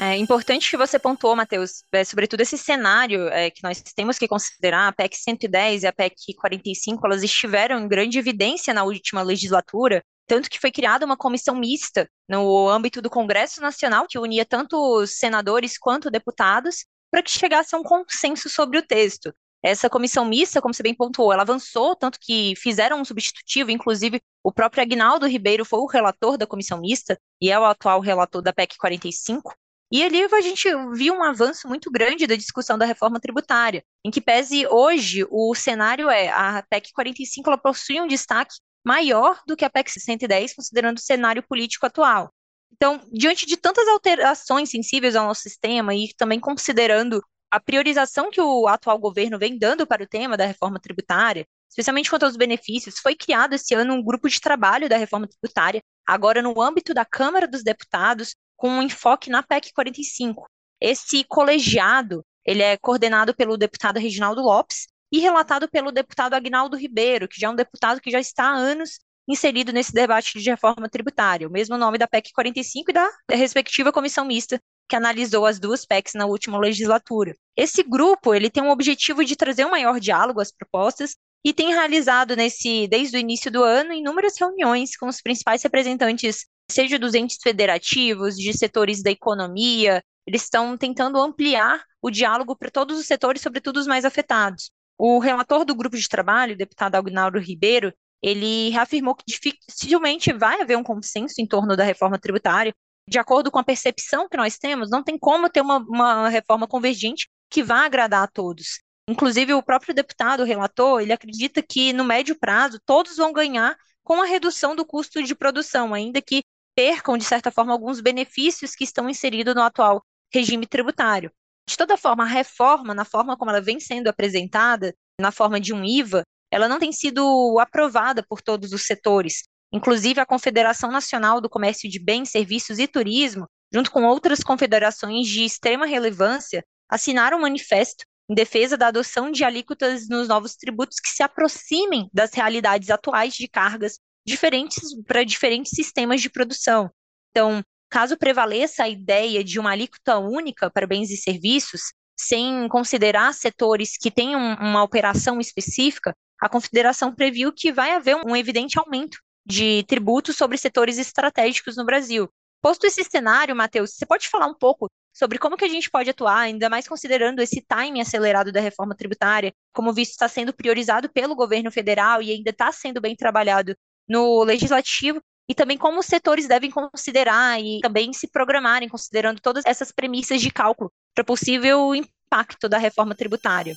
É 0.00 0.16
importante 0.16 0.70
que 0.70 0.76
você 0.76 0.98
pontuou, 0.98 1.36
Matheus, 1.36 1.84
é, 1.92 2.02
sobretudo 2.02 2.40
esse 2.40 2.58
cenário 2.58 3.28
é, 3.28 3.48
que 3.50 3.62
nós 3.62 3.80
temos 3.94 4.18
que 4.18 4.26
considerar, 4.26 4.88
a 4.88 4.92
PEC 4.92 5.16
110 5.16 5.82
e 5.82 5.86
a 5.86 5.92
PEC 5.92 6.34
45, 6.36 7.06
elas 7.06 7.22
estiveram 7.22 7.78
em 7.78 7.86
grande 7.86 8.18
evidência 8.18 8.74
na 8.74 8.82
última 8.82 9.22
legislatura, 9.22 10.02
tanto 10.26 10.50
que 10.50 10.58
foi 10.58 10.72
criada 10.72 11.06
uma 11.06 11.16
comissão 11.16 11.54
mista 11.54 12.08
no 12.28 12.68
âmbito 12.68 13.00
do 13.00 13.10
Congresso 13.10 13.60
Nacional, 13.60 14.06
que 14.08 14.18
unia 14.18 14.44
tanto 14.44 15.06
senadores 15.06 15.78
quanto 15.78 16.10
deputados, 16.10 16.84
para 17.14 17.22
que 17.22 17.30
chegasse 17.30 17.72
a 17.76 17.78
um 17.78 17.84
consenso 17.84 18.48
sobre 18.48 18.76
o 18.76 18.82
texto. 18.82 19.32
Essa 19.62 19.88
comissão 19.88 20.24
mista, 20.24 20.60
como 20.60 20.74
você 20.74 20.82
bem 20.82 20.96
pontuou, 20.96 21.32
ela 21.32 21.42
avançou, 21.42 21.94
tanto 21.94 22.18
que 22.20 22.54
fizeram 22.56 23.00
um 23.00 23.04
substitutivo, 23.04 23.70
inclusive 23.70 24.20
o 24.42 24.50
próprio 24.50 24.82
Agnaldo 24.82 25.24
Ribeiro 25.24 25.64
foi 25.64 25.78
o 25.78 25.86
relator 25.86 26.36
da 26.36 26.44
comissão 26.44 26.80
mista 26.80 27.16
e 27.40 27.52
é 27.52 27.56
o 27.58 27.64
atual 27.64 28.00
relator 28.00 28.42
da 28.42 28.52
PEC 28.52 28.76
45. 28.76 29.54
E 29.92 30.02
ali 30.02 30.24
a 30.24 30.40
gente 30.40 30.68
viu 30.92 31.14
um 31.14 31.22
avanço 31.22 31.68
muito 31.68 31.88
grande 31.88 32.26
da 32.26 32.34
discussão 32.34 32.76
da 32.76 32.84
reforma 32.84 33.20
tributária, 33.20 33.84
em 34.04 34.10
que 34.10 34.20
pese 34.20 34.66
hoje 34.66 35.24
o 35.30 35.54
cenário 35.54 36.10
é 36.10 36.30
a 36.30 36.64
PEC 36.68 36.90
45 36.92 37.48
ela 37.48 37.56
possui 37.56 38.00
um 38.00 38.08
destaque 38.08 38.56
maior 38.84 39.40
do 39.46 39.56
que 39.56 39.64
a 39.64 39.70
PEC 39.70 39.88
110, 40.00 40.52
considerando 40.56 40.98
o 40.98 41.00
cenário 41.00 41.44
político 41.44 41.86
atual. 41.86 42.33
Então, 42.76 43.00
diante 43.12 43.46
de 43.46 43.56
tantas 43.56 43.86
alterações 43.86 44.70
sensíveis 44.70 45.14
ao 45.14 45.26
nosso 45.26 45.42
sistema 45.42 45.94
e 45.94 46.12
também 46.16 46.40
considerando 46.40 47.22
a 47.50 47.60
priorização 47.60 48.30
que 48.30 48.40
o 48.40 48.66
atual 48.66 48.98
governo 48.98 49.38
vem 49.38 49.56
dando 49.56 49.86
para 49.86 50.02
o 50.02 50.08
tema 50.08 50.36
da 50.36 50.44
reforma 50.44 50.80
tributária, 50.80 51.46
especialmente 51.70 52.10
quanto 52.10 52.24
aos 52.24 52.36
benefícios, 52.36 52.98
foi 52.98 53.14
criado 53.14 53.54
esse 53.54 53.74
ano 53.74 53.94
um 53.94 54.02
grupo 54.02 54.28
de 54.28 54.40
trabalho 54.40 54.88
da 54.88 54.96
reforma 54.96 55.28
tributária, 55.28 55.80
agora 56.04 56.42
no 56.42 56.60
âmbito 56.60 56.92
da 56.92 57.04
Câmara 57.04 57.46
dos 57.46 57.62
Deputados, 57.62 58.34
com 58.56 58.68
um 58.68 58.82
enfoque 58.82 59.30
na 59.30 59.40
PEC 59.40 59.72
45. 59.72 60.48
Esse 60.80 61.22
colegiado, 61.22 62.24
ele 62.44 62.62
é 62.62 62.76
coordenado 62.76 63.32
pelo 63.34 63.56
deputado 63.56 64.00
Reginaldo 64.00 64.42
Lopes 64.42 64.88
e 65.12 65.20
relatado 65.20 65.68
pelo 65.68 65.92
deputado 65.92 66.34
Agnaldo 66.34 66.76
Ribeiro, 66.76 67.28
que 67.28 67.40
já 67.40 67.46
é 67.46 67.50
um 67.50 67.54
deputado 67.54 68.00
que 68.00 68.10
já 68.10 68.18
está 68.18 68.46
há 68.46 68.56
anos 68.56 68.98
inserido 69.28 69.72
nesse 69.72 69.92
debate 69.92 70.38
de 70.38 70.50
reforma 70.50 70.88
tributária, 70.88 71.48
o 71.48 71.50
mesmo 71.50 71.78
nome 71.78 71.98
da 71.98 72.06
PEC 72.06 72.32
45 72.32 72.90
e 72.90 72.94
da 72.94 73.10
respectiva 73.30 73.92
comissão 73.92 74.24
mista 74.24 74.60
que 74.88 74.96
analisou 74.96 75.46
as 75.46 75.58
duas 75.58 75.84
PECs 75.86 76.14
na 76.14 76.26
última 76.26 76.58
legislatura. 76.58 77.34
Esse 77.56 77.82
grupo 77.82 78.34
ele 78.34 78.50
tem 78.50 78.62
um 78.62 78.70
objetivo 78.70 79.24
de 79.24 79.36
trazer 79.36 79.64
um 79.64 79.70
maior 79.70 79.98
diálogo 79.98 80.40
às 80.40 80.52
propostas 80.52 81.16
e 81.44 81.52
tem 81.52 81.68
realizado 81.68 82.36
nesse 82.36 82.86
desde 82.88 83.16
o 83.16 83.20
início 83.20 83.50
do 83.50 83.62
ano 83.62 83.92
inúmeras 83.92 84.38
reuniões 84.38 84.96
com 84.96 85.06
os 85.06 85.20
principais 85.20 85.62
representantes, 85.62 86.46
seja 86.70 86.98
dos 86.98 87.14
entes 87.14 87.38
federativos, 87.42 88.36
de 88.36 88.52
setores 88.52 89.02
da 89.02 89.10
economia. 89.10 90.02
Eles 90.26 90.42
estão 90.42 90.76
tentando 90.76 91.18
ampliar 91.18 91.82
o 92.00 92.10
diálogo 92.10 92.56
para 92.56 92.70
todos 92.70 92.98
os 92.98 93.06
setores, 93.06 93.42
sobretudo 93.42 93.78
os 93.78 93.86
mais 93.86 94.04
afetados. 94.04 94.70
O 94.98 95.18
relator 95.18 95.64
do 95.64 95.74
grupo 95.74 95.96
de 95.96 96.08
trabalho, 96.08 96.54
o 96.54 96.58
deputado 96.58 96.94
Agnaldo 96.94 97.38
Ribeiro, 97.38 97.92
ele 98.24 98.70
reafirmou 98.70 99.14
que 99.14 99.24
dificilmente 99.26 100.32
vai 100.32 100.62
haver 100.62 100.78
um 100.78 100.82
consenso 100.82 101.34
em 101.42 101.46
torno 101.46 101.76
da 101.76 101.84
reforma 101.84 102.18
tributária, 102.18 102.74
de 103.06 103.18
acordo 103.18 103.50
com 103.50 103.58
a 103.58 103.64
percepção 103.64 104.26
que 104.26 104.36
nós 104.38 104.56
temos, 104.56 104.88
não 104.88 105.02
tem 105.02 105.18
como 105.18 105.50
ter 105.50 105.60
uma, 105.60 105.76
uma 105.76 106.28
reforma 106.30 106.66
convergente 106.66 107.28
que 107.50 107.62
vá 107.62 107.84
agradar 107.84 108.22
a 108.22 108.26
todos. 108.26 108.80
Inclusive, 109.06 109.52
o 109.52 109.62
próprio 109.62 109.94
deputado, 109.94 110.40
o 110.40 110.46
relator, 110.46 111.02
ele 111.02 111.12
acredita 111.12 111.62
que 111.62 111.92
no 111.92 112.02
médio 112.02 112.34
prazo 112.34 112.80
todos 112.86 113.18
vão 113.18 113.30
ganhar 113.30 113.76
com 114.02 114.22
a 114.22 114.24
redução 114.24 114.74
do 114.74 114.86
custo 114.86 115.22
de 115.22 115.34
produção, 115.34 115.92
ainda 115.92 116.22
que 116.22 116.42
percam, 116.74 117.18
de 117.18 117.24
certa 117.24 117.50
forma, 117.50 117.74
alguns 117.74 118.00
benefícios 118.00 118.74
que 118.74 118.84
estão 118.84 119.06
inseridos 119.10 119.54
no 119.54 119.60
atual 119.60 120.02
regime 120.32 120.66
tributário. 120.66 121.30
De 121.68 121.76
toda 121.76 121.98
forma, 121.98 122.24
a 122.24 122.26
reforma, 122.26 122.94
na 122.94 123.04
forma 123.04 123.36
como 123.36 123.50
ela 123.50 123.60
vem 123.60 123.78
sendo 123.78 124.08
apresentada, 124.08 124.94
na 125.20 125.30
forma 125.30 125.60
de 125.60 125.74
um 125.74 125.84
IVA, 125.84 126.24
ela 126.50 126.68
não 126.68 126.78
tem 126.78 126.92
sido 126.92 127.58
aprovada 127.58 128.24
por 128.28 128.40
todos 128.40 128.72
os 128.72 128.86
setores. 128.86 129.44
Inclusive, 129.72 130.20
a 130.20 130.26
Confederação 130.26 130.90
Nacional 130.90 131.40
do 131.40 131.50
Comércio 131.50 131.90
de 131.90 131.98
Bens, 131.98 132.30
Serviços 132.30 132.78
e 132.78 132.86
Turismo, 132.86 133.46
junto 133.72 133.90
com 133.90 134.04
outras 134.04 134.40
confederações 134.44 135.26
de 135.26 135.44
extrema 135.44 135.84
relevância, 135.84 136.64
assinaram 136.88 137.38
um 137.38 137.42
manifesto 137.42 138.04
em 138.30 138.34
defesa 138.34 138.76
da 138.76 138.88
adoção 138.88 139.30
de 139.30 139.44
alíquotas 139.44 140.08
nos 140.08 140.28
novos 140.28 140.54
tributos 140.54 141.00
que 141.00 141.08
se 141.08 141.22
aproximem 141.22 142.08
das 142.12 142.32
realidades 142.32 142.88
atuais 142.88 143.34
de 143.34 143.48
cargas 143.48 143.98
diferentes 144.26 144.94
para 145.06 145.24
diferentes 145.24 145.72
sistemas 145.74 146.22
de 146.22 146.30
produção. 146.30 146.90
Então, 147.30 147.62
caso 147.90 148.16
prevaleça 148.16 148.84
a 148.84 148.88
ideia 148.88 149.44
de 149.44 149.58
uma 149.58 149.72
alíquota 149.72 150.18
única 150.18 150.70
para 150.70 150.86
bens 150.86 151.10
e 151.10 151.16
serviços, 151.16 151.92
sem 152.18 152.68
considerar 152.68 153.34
setores 153.34 153.98
que 153.98 154.10
tenham 154.10 154.40
uma 154.54 154.82
operação 154.82 155.40
específica, 155.40 156.14
a 156.40 156.48
Confederação 156.48 157.14
previu 157.14 157.52
que 157.52 157.72
vai 157.72 157.92
haver 157.92 158.16
um 158.16 158.36
evidente 158.36 158.78
aumento 158.78 159.18
de 159.46 159.84
tributos 159.84 160.36
sobre 160.36 160.56
setores 160.56 160.98
estratégicos 160.98 161.76
no 161.76 161.84
Brasil. 161.84 162.28
Posto 162.62 162.86
esse 162.86 163.04
cenário, 163.04 163.54
Matheus, 163.54 163.90
você 163.90 164.06
pode 164.06 164.28
falar 164.28 164.46
um 164.46 164.54
pouco 164.54 164.88
sobre 165.12 165.38
como 165.38 165.56
que 165.56 165.64
a 165.64 165.68
gente 165.68 165.90
pode 165.90 166.10
atuar, 166.10 166.38
ainda 166.38 166.68
mais 166.68 166.88
considerando 166.88 167.40
esse 167.40 167.60
timing 167.60 168.00
acelerado 168.00 168.50
da 168.50 168.60
reforma 168.60 168.96
tributária, 168.96 169.52
como 169.72 169.92
visto 169.92 170.12
está 170.12 170.28
sendo 170.28 170.52
priorizado 170.52 171.08
pelo 171.08 171.36
governo 171.36 171.70
federal 171.70 172.20
e 172.20 172.32
ainda 172.32 172.50
está 172.50 172.72
sendo 172.72 173.00
bem 173.00 173.14
trabalhado 173.14 173.76
no 174.08 174.42
legislativo, 174.42 175.20
e 175.48 175.54
também 175.54 175.76
como 175.76 176.00
os 176.00 176.06
setores 176.06 176.48
devem 176.48 176.70
considerar 176.70 177.60
e 177.60 177.80
também 177.80 178.12
se 178.12 178.26
programarem, 178.26 178.88
considerando 178.88 179.40
todas 179.40 179.64
essas 179.66 179.92
premissas 179.92 180.40
de 180.40 180.50
cálculo 180.50 180.90
para 181.14 181.22
possível 181.22 181.94
impacto 181.94 182.68
da 182.68 182.78
reforma 182.78 183.14
tributária. 183.14 183.74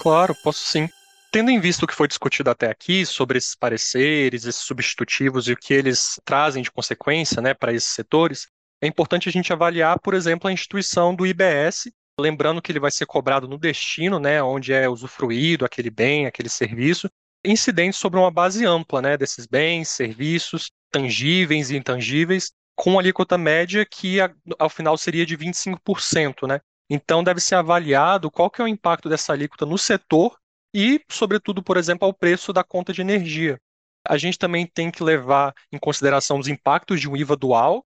Claro, 0.00 0.34
posso 0.42 0.64
sim. 0.64 0.88
Tendo 1.32 1.50
em 1.50 1.58
vista 1.58 1.86
o 1.86 1.88
que 1.88 1.94
foi 1.94 2.06
discutido 2.06 2.50
até 2.50 2.68
aqui 2.68 3.06
sobre 3.06 3.38
esses 3.38 3.54
pareceres, 3.54 4.44
esses 4.44 4.60
substitutivos 4.60 5.48
e 5.48 5.52
o 5.52 5.56
que 5.56 5.72
eles 5.72 6.20
trazem 6.26 6.62
de 6.62 6.70
consequência 6.70 7.40
né, 7.40 7.54
para 7.54 7.72
esses 7.72 7.88
setores, 7.88 8.46
é 8.82 8.86
importante 8.86 9.30
a 9.30 9.32
gente 9.32 9.50
avaliar, 9.50 9.98
por 9.98 10.12
exemplo, 10.12 10.46
a 10.46 10.52
instituição 10.52 11.14
do 11.14 11.26
IBS, 11.26 11.90
lembrando 12.20 12.60
que 12.60 12.70
ele 12.70 12.78
vai 12.78 12.90
ser 12.90 13.06
cobrado 13.06 13.48
no 13.48 13.56
destino, 13.56 14.18
né, 14.18 14.42
onde 14.42 14.74
é 14.74 14.86
usufruído 14.86 15.64
aquele 15.64 15.88
bem, 15.88 16.26
aquele 16.26 16.50
serviço, 16.50 17.08
incidentes 17.42 17.98
sobre 17.98 18.18
uma 18.18 18.30
base 18.30 18.66
ampla 18.66 19.00
né, 19.00 19.16
desses 19.16 19.46
bens, 19.46 19.88
serviços, 19.88 20.70
tangíveis 20.90 21.70
e 21.70 21.78
intangíveis, 21.78 22.52
com 22.76 22.98
alíquota 22.98 23.38
média 23.38 23.86
que 23.86 24.18
ao 24.58 24.68
final 24.68 24.98
seria 24.98 25.24
de 25.24 25.38
25%. 25.38 26.46
Né? 26.46 26.60
Então 26.90 27.24
deve 27.24 27.40
ser 27.40 27.54
avaliado 27.54 28.30
qual 28.30 28.50
que 28.50 28.60
é 28.60 28.64
o 28.64 28.68
impacto 28.68 29.08
dessa 29.08 29.32
alíquota 29.32 29.64
no 29.64 29.78
setor 29.78 30.36
e, 30.74 31.00
sobretudo, 31.10 31.62
por 31.62 31.76
exemplo, 31.76 32.06
ao 32.06 32.14
preço 32.14 32.52
da 32.52 32.64
conta 32.64 32.92
de 32.92 33.00
energia. 33.00 33.58
A 34.06 34.16
gente 34.16 34.38
também 34.38 34.66
tem 34.66 34.90
que 34.90 35.02
levar 35.02 35.54
em 35.70 35.78
consideração 35.78 36.38
os 36.38 36.48
impactos 36.48 37.00
de 37.00 37.08
um 37.08 37.16
IVA 37.16 37.36
dual, 37.36 37.84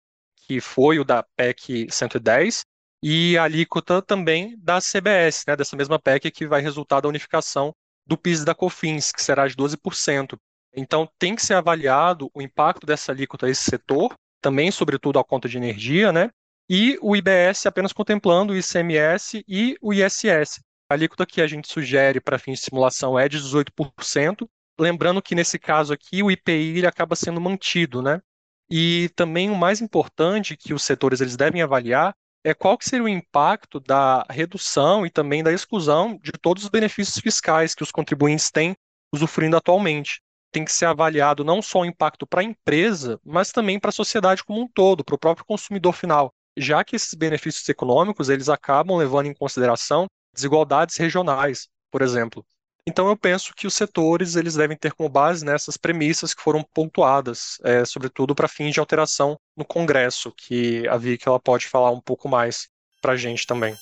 que 0.48 0.62
foi 0.62 1.00
o 1.00 1.04
da 1.04 1.24
PEC 1.36 1.88
110, 1.90 2.64
e 3.04 3.38
a 3.38 3.44
alíquota 3.44 4.02
também 4.02 4.56
da 4.58 4.80
CBS, 4.80 5.44
né, 5.48 5.56
dessa 5.56 5.76
mesma 5.76 6.00
PEC 6.00 6.32
que 6.32 6.48
vai 6.48 6.62
resultar 6.62 7.02
da 7.02 7.10
unificação 7.10 7.74
do 8.06 8.18
PIS 8.18 8.42
e 8.42 8.46
da 8.46 8.56
COFINS, 8.56 9.12
que 9.12 9.22
será 9.22 9.48
de 9.48 9.56
12%. 9.56 10.38
Então, 10.76 11.10
tem 11.18 11.36
que 11.36 11.46
ser 11.46 11.56
avaliado 11.56 12.30
o 12.34 12.42
impacto 12.42 12.86
dessa 12.86 13.12
alíquota 13.12 13.48
a 13.48 13.50
esse 13.50 13.64
setor, 13.64 14.14
também, 14.42 14.70
sobretudo, 14.72 15.18
a 15.18 15.24
conta 15.24 15.50
de 15.50 15.58
energia, 15.58 16.12
né? 16.12 16.30
E 16.70 16.98
o 17.02 17.16
IBS 17.16 17.66
apenas 17.66 17.94
contemplando 17.94 18.54
o 18.54 18.58
ICMS 18.58 19.44
e 19.48 19.78
o 19.82 19.94
ISS, 19.94 20.60
a 20.90 20.94
alíquota 20.94 21.26
que 21.26 21.42
a 21.42 21.48
gente 21.48 21.72
sugere 21.72 22.22
para 22.22 22.40
fins 22.40 22.60
de 22.60 22.66
simulação 22.66 23.18
é 23.18 23.28
de 23.28 23.40
18%, 23.40 24.48
lembrando 24.80 25.22
que 25.22 25.36
nesse 25.36 25.58
caso 25.58 25.94
aqui 25.94 26.22
o 26.22 26.30
IPI 26.30 26.86
acaba 26.86 27.16
sendo 27.16 27.42
mantido, 27.42 28.02
né? 28.02 28.22
E 28.70 29.10
também 29.16 29.50
o 29.50 29.56
mais 29.56 29.82
importante 29.82 30.58
que 30.58 30.74
os 30.74 30.84
setores 30.84 31.22
eles 31.22 31.38
devem 31.38 31.62
avaliar 31.62 32.16
é 32.44 32.54
qual 32.54 32.78
que 32.78 32.88
seria 32.88 33.06
o 33.06 33.10
impacto 33.10 33.80
da 33.80 34.24
redução 34.30 35.06
e 35.06 35.10
também 35.10 35.44
da 35.44 35.52
exclusão 35.52 36.20
de 36.22 36.32
todos 36.32 36.64
os 36.64 36.70
benefícios 36.70 37.18
fiscais 37.18 37.74
que 37.74 37.84
os 37.84 37.92
contribuintes 37.92 38.52
têm 38.52 38.76
usufruindo 39.12 39.58
atualmente. 39.58 40.22
Tem 40.52 40.64
que 40.64 40.72
ser 40.72 40.86
avaliado 40.86 41.44
não 41.44 41.62
só 41.62 41.82
o 41.82 41.86
impacto 41.86 42.28
para 42.28 42.42
a 42.42 42.44
empresa, 42.44 43.20
mas 43.26 43.52
também 43.52 43.80
para 43.80 43.90
a 43.90 43.94
sociedade 43.94 44.44
como 44.44 44.62
um 44.62 44.68
todo, 44.68 45.04
para 45.04 45.16
o 45.16 45.20
próprio 45.20 45.46
consumidor 45.46 45.94
final, 45.94 46.32
já 46.56 46.84
que 46.84 46.96
esses 46.96 47.14
benefícios 47.16 47.68
econômicos 47.68 48.30
eles 48.30 48.48
acabam 48.48 48.96
levando 48.96 49.26
em 49.26 49.34
consideração 49.34 50.06
desigualdades 50.36 50.98
regionais, 50.98 51.68
por 51.90 52.04
exemplo. 52.04 52.46
Então 52.88 53.08
eu 53.08 53.18
penso 53.18 53.54
que 53.56 53.66
os 53.66 53.74
setores 53.74 54.36
eles 54.36 54.54
devem 54.54 54.78
ter 54.78 54.94
como 54.94 55.10
base 55.10 55.44
nessas 55.44 55.76
premissas 55.76 56.36
que 56.36 56.44
foram 56.44 56.64
pontuadas, 56.64 57.58
é, 57.64 57.84
sobretudo 57.84 58.36
para 58.36 58.48
fins 58.48 58.74
de 58.74 58.80
alteração 58.80 59.40
no 59.58 59.66
Congresso, 59.66 60.32
que 60.32 60.88
a 60.88 60.96
Vicky 60.96 61.28
ela 61.28 61.40
pode 61.40 61.66
falar 61.66 61.90
um 61.90 62.00
pouco 62.00 62.30
mais 62.30 62.68
para 63.02 63.14
a 63.14 63.18
gente 63.18 63.48
também. 63.48 63.76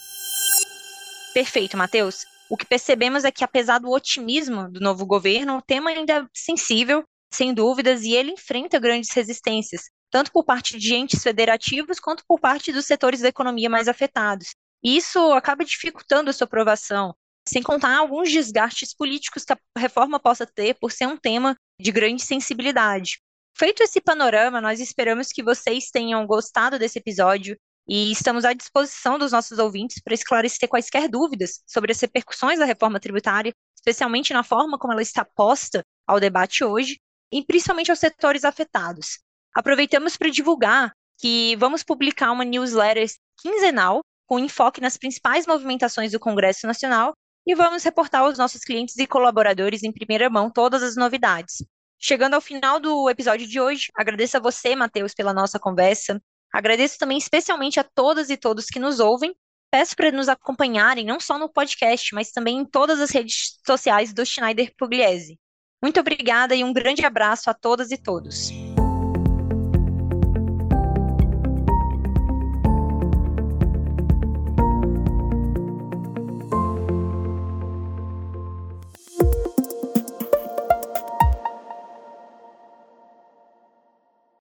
Perfeito, 1.33 1.75
Matheus. 1.75 2.23
O 2.49 2.55
que 2.55 2.65
percebemos 2.65 3.25
é 3.25 3.31
que, 3.31 3.43
apesar 3.43 3.79
do 3.79 3.89
otimismo 3.89 4.69
do 4.69 4.79
novo 4.79 5.05
governo, 5.05 5.57
o 5.57 5.61
tema 5.61 5.89
ainda 5.89 6.13
é 6.13 6.25
sensível, 6.33 7.03
sem 7.33 7.53
dúvidas, 7.53 8.03
e 8.03 8.13
ele 8.13 8.31
enfrenta 8.31 8.79
grandes 8.79 9.11
resistências, 9.11 9.89
tanto 10.11 10.31
por 10.31 10.45
parte 10.45 10.77
de 10.77 10.93
entes 10.93 11.23
federativos 11.23 11.99
quanto 11.99 12.23
por 12.27 12.39
parte 12.39 12.71
dos 12.71 12.85
setores 12.85 13.21
da 13.21 13.29
economia 13.29 13.69
mais 13.69 13.87
afetados. 13.87 14.53
E 14.83 14.97
isso 14.97 15.19
acaba 15.31 15.63
dificultando 15.63 16.29
a 16.29 16.33
sua 16.33 16.45
aprovação, 16.45 17.15
sem 17.47 17.63
contar 17.63 17.97
alguns 17.97 18.31
desgastes 18.31 18.93
políticos 18.93 19.45
que 19.45 19.53
a 19.53 19.57
reforma 19.77 20.19
possa 20.19 20.45
ter 20.45 20.75
por 20.75 20.91
ser 20.91 21.07
um 21.07 21.17
tema 21.17 21.55
de 21.79 21.91
grande 21.91 22.21
sensibilidade. 22.21 23.19
Feito 23.55 23.83
esse 23.83 24.01
panorama, 24.01 24.59
nós 24.59 24.79
esperamos 24.79 25.27
que 25.29 25.43
vocês 25.43 25.89
tenham 25.91 26.25
gostado 26.25 26.79
desse 26.79 26.99
episódio 26.99 27.57
e 27.87 28.11
estamos 28.11 28.45
à 28.45 28.53
disposição 28.53 29.19
dos 29.19 29.31
nossos 29.31 29.59
ouvintes 29.59 30.01
para 30.01 30.13
esclarecer 30.13 30.67
quaisquer 30.67 31.07
dúvidas 31.07 31.61
sobre 31.67 31.91
as 31.91 31.99
repercussões 31.99 32.59
da 32.59 32.65
reforma 32.65 32.99
tributária, 32.99 33.53
especialmente 33.75 34.33
na 34.33 34.43
forma 34.43 34.77
como 34.77 34.93
ela 34.93 35.01
está 35.01 35.23
posta 35.23 35.83
ao 36.07 36.19
debate 36.19 36.63
hoje, 36.63 36.99
e 37.31 37.43
principalmente 37.43 37.91
aos 37.91 37.99
setores 37.99 38.45
afetados. 38.45 39.19
Aproveitamos 39.55 40.17
para 40.17 40.29
divulgar 40.29 40.93
que 41.19 41.55
vamos 41.57 41.83
publicar 41.83 42.31
uma 42.31 42.45
newsletter 42.45 43.07
quinzenal 43.41 44.01
com 44.33 44.39
enfoque 44.39 44.81
nas 44.81 44.97
principais 44.97 45.45
movimentações 45.45 46.11
do 46.11 46.19
Congresso 46.19 46.65
Nacional 46.65 47.13
e 47.45 47.53
vamos 47.53 47.83
reportar 47.83 48.23
aos 48.23 48.35
nossos 48.35 48.61
clientes 48.61 48.97
e 48.97 49.05
colaboradores 49.05 49.83
em 49.83 49.91
primeira 49.91 50.27
mão 50.27 50.49
todas 50.49 50.81
as 50.81 50.95
novidades. 50.95 51.63
Chegando 51.99 52.33
ao 52.33 52.41
final 52.41 52.79
do 52.79 53.07
episódio 53.11 53.47
de 53.47 53.59
hoje, 53.59 53.91
agradeço 53.95 54.35
a 54.35 54.39
você, 54.39 54.75
Matheus, 54.75 55.13
pela 55.13 55.35
nossa 55.35 55.59
conversa. 55.59 56.19
Agradeço 56.51 56.97
também 56.97 57.19
especialmente 57.19 57.79
a 57.79 57.83
todas 57.83 58.31
e 58.31 58.35
todos 58.35 58.65
que 58.65 58.79
nos 58.79 58.99
ouvem. 58.99 59.35
peço 59.69 59.95
para 59.95 60.11
nos 60.11 60.27
acompanharem 60.27 61.05
não 61.05 61.19
só 61.19 61.37
no 61.37 61.47
podcast, 61.47 62.15
mas 62.15 62.31
também 62.31 62.57
em 62.57 62.65
todas 62.65 62.99
as 62.99 63.11
redes 63.11 63.59
sociais 63.63 64.13
do 64.13 64.25
Schneider 64.25 64.73
Pugliese. 64.75 65.37
Muito 65.79 65.99
obrigada 65.99 66.55
e 66.55 66.63
um 66.63 66.73
grande 66.73 67.05
abraço 67.05 67.51
a 67.51 67.53
todas 67.53 67.91
e 67.91 67.97
todos. 67.97 68.49